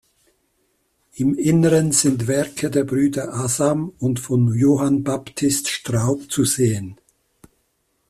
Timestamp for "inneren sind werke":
1.35-2.71